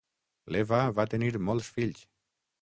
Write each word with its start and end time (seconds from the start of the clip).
L'Eva 0.55 0.79
va 1.01 1.05
tenir 1.11 1.29
molts 1.51 1.69
fills. 1.77 2.03